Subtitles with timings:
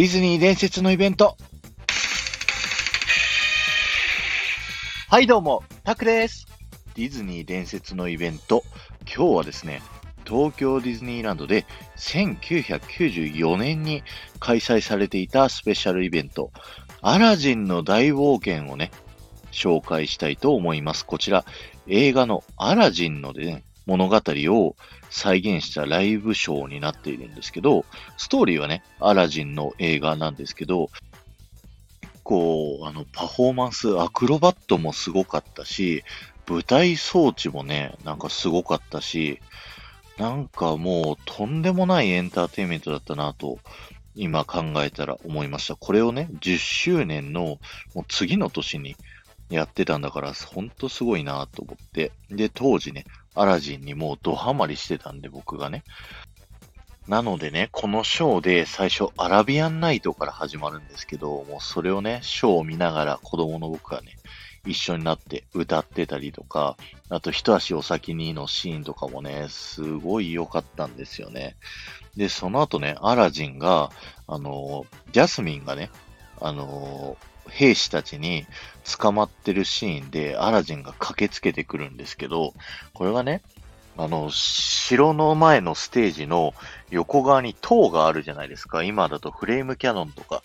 [0.00, 1.36] ディズニー伝説のイベント。
[5.10, 6.46] はい、どうも、タクです。
[6.94, 8.64] ディズニー伝説のイベント。
[9.00, 9.82] 今日はですね、
[10.26, 11.66] 東京ディズニーランドで
[11.98, 14.02] 1994年に
[14.38, 16.50] 開催されていたスペシャルイベント、
[17.02, 18.92] アラジンの大冒険をね、
[19.52, 21.04] 紹介したいと思います。
[21.04, 21.44] こちら、
[21.88, 24.76] 映画のアラジンので、ね、物語を
[25.10, 27.84] 再現したライブショーになっているんですけど、
[28.16, 30.90] ストーリーはね、アラジンの映画なんですけど、
[32.00, 36.04] 結構、あの、パフォーマンス、アクロバットもすごかったし、
[36.48, 39.40] 舞台装置もね、なんかすごかったし、
[40.18, 43.58] なんかもうとんでもないエンターテインメントだったなと、
[44.14, 45.74] 今考えたら思いました。
[45.74, 47.58] これをね、10周年の
[47.94, 48.94] もう次の年に
[49.48, 52.12] やってたんだから、ほんとすごいなと思って。
[52.30, 55.84] で、当時ね、アラジンにもうドハマりしてたんで、僕がね。
[57.08, 64.16] なのでね、このショーで最初アラビアンナイトから始まるんですけど、もうそれをね、ショーを見ながら子供の僕がね、
[64.66, 66.76] 一緒になって歌ってたりとか、
[67.08, 71.56] あと一足お先にのシーンとかもね、すごい良かったんですよね。
[72.16, 73.90] で、その後ね、アラジンが、
[74.26, 75.90] あの、ジャスミンがね、
[76.40, 77.16] あの、
[77.50, 78.46] 兵士たちに
[78.98, 82.54] 捕まってるシーンでアラジンが駆けつけてくるんですけど、
[82.94, 83.42] これがね、
[83.96, 86.54] あの、城の前のステージの
[86.90, 88.82] 横側に塔があるじゃないですか。
[88.82, 90.42] 今だとフレームキャノンとか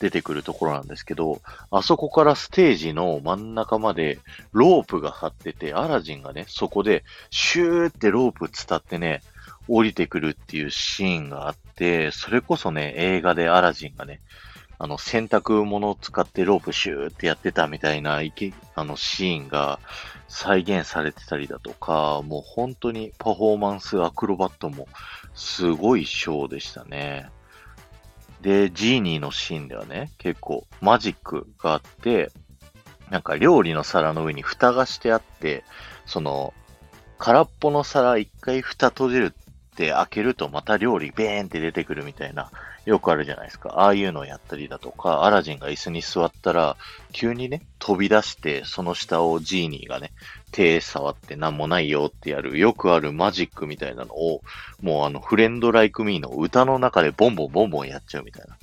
[0.00, 1.40] 出てくるところなんですけど、
[1.70, 4.18] あそこからステージの真ん中まで
[4.52, 9.22] ロープが張ってて、アラジンがね、そこでシューってロープ伝ってね、
[9.68, 14.20] 降りてくるっていうシーンがあって、それこそね、映画でアラジンがね、
[14.78, 18.20] あの、洗濯物を使ってロープシューってやってたみたいな、
[18.74, 19.78] あの、シーンが
[20.28, 24.88] 再現されてたりだとか、もう本当にパフォーマンス、アクロバットも
[25.34, 27.30] すごいショーでしたね。
[28.42, 32.30] で、ジーニーのシーンではね、結構マジックがあって、
[33.10, 35.64] なんか料理の皿の上に蓋がしてあって、
[36.04, 36.52] その、
[37.18, 42.50] 空っぽの皿一回蓋閉じるって開けるとまた料理ベーンって出てくるみたいな、
[42.86, 43.70] よくあるじゃないですか。
[43.80, 46.76] ああいうのをやったりだとか、アラジンが椅子に座ったら、
[47.12, 50.12] 急にね、飛び出して、その下をジーニーがね、
[50.52, 54.40] 手触ってなんもないよってやる、よくあるマジックみたいなのを、
[54.80, 58.56] もうあの、フレンドライクミーの歌の中でボンボンボンボンやっちゃうみたいな。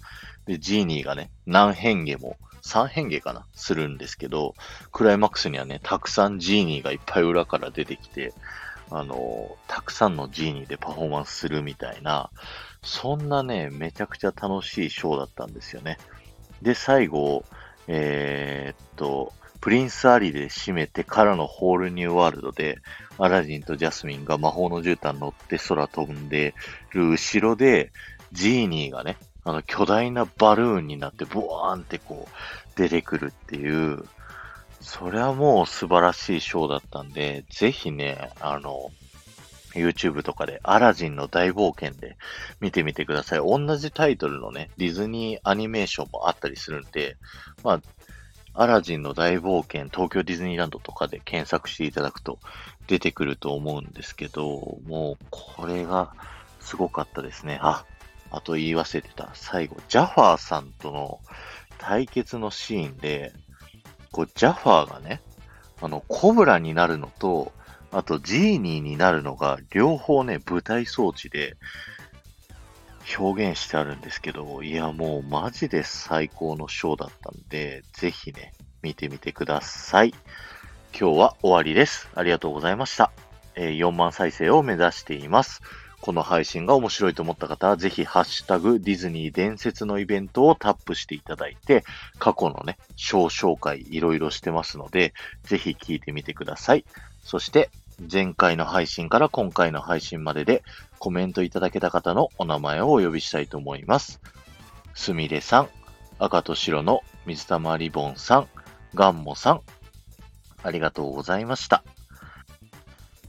[0.46, 4.56] で、ジーニーがね、何変化も、3変化かなするんですけど、
[4.94, 8.34] クライマックスにはね、たくさんジーニーがいっぱい裏から出てきて、
[8.90, 12.30] あの、たくさんのジーニーでパフォーマンスするみたいな、
[12.84, 15.98] そんなね、めちゃくちゃ楽しいショーだったんですよね。
[16.62, 17.44] で、最後、
[17.88, 22.80] えー、っと、プリンスアリで締めてからのホールニューワールドで、
[23.18, 26.54] アラジンとジャスミンが魔法の絨毯乗って空飛んで
[26.92, 27.94] る後ろで、
[28.34, 34.04] ジーニーがね、あの巨大なバルーンになってボワーンってこう出てくるっていう、
[34.82, 38.92] それはもう素晴らしいショーだったんで、ぜひね、あの、
[39.74, 42.18] YouTube とかでアラジンの大冒険で
[42.60, 43.40] 見てみてください。
[43.40, 47.18] 同じタイトルのね、ディズニーアニメーションもあったりするんで、
[47.64, 47.82] まあ、
[48.56, 52.40] アラジンの大冒険東京ディズニーランドとかで検索していただくと
[52.88, 56.14] 出てくると思うんですけど、もうこれが
[56.60, 57.60] すごかったですね。
[57.62, 57.86] あ、
[58.30, 59.32] あと言い忘れてた。
[59.34, 61.20] 最後、ジャファーさんとの
[61.78, 63.34] 対決のシーンで、
[64.12, 65.22] こう、ジャファーがね、
[65.82, 67.52] あの、コブラになるのと、
[67.94, 71.56] あと、ジーニーになるのが、両方ね、舞台装置で
[73.18, 80.10] 表現してあるんですけど、いや、もうマジで最高のショーだったんで、ぜひね、見てみてください。
[81.00, 82.10] 今日は終わりです。
[82.16, 83.12] ありがとうございました。
[83.56, 85.62] えー、4万再生を目指しています。
[86.02, 91.84] この配信が面白いと思った方は、ぜひ、ハッシュタグ、ディズニー伝説のイベントをタップしていただいて、
[92.20, 96.84] 過去のね、小紹介いろいろしてますので、ぜひ聞いてみてください。
[97.24, 100.64] そして、前回の配信から今回の配信までで
[101.00, 104.20] コメントいただけた方のお名前をお呼びしたいと思います。
[104.96, 105.70] すみれさん、
[106.20, 108.48] 赤と白の水玉リボンさん、
[108.94, 109.62] ガンモさん、
[110.64, 111.84] ありがとうございました。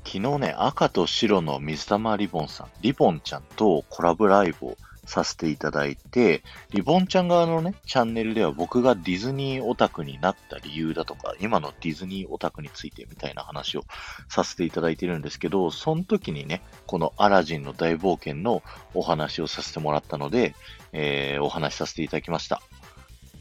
[0.05, 13.85] 昨日ね、赤と白の水玉リボンさん、リボンちゃんとコラボライブをさせていただいて、リボンちゃん側のね、チャンネルでは僕がディズニーオタクになった理由だとか、今のディズニーオタクについてみたいな話を
[14.29, 18.63] させていただいてるんですけど、その時にね、このアラジンの大冒険の
[18.95, 20.55] お話をさせてもらったので、
[20.93, 22.63] えー、お話しさせていただきました。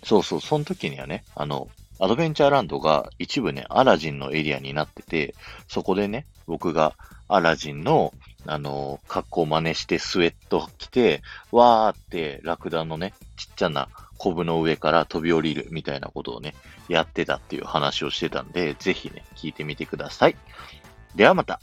[0.04, 1.69] そうそう、その時にはね、あの、
[2.00, 5.36] アドベンチャーランドが一部ね、アラジンのエリアになってて、
[5.68, 6.95] そこでね、僕が
[7.27, 8.13] アラジンの
[8.45, 16.56] あの、格好真似してスウェット着て、わーってラクダのね、ちっちゃなコブの上から飛び降りるみたいなことをね、
[16.88, 20.36] やってたっていう話をしてたんで、ぜひね、聞いてみてください。
[21.16, 21.60] ではまた。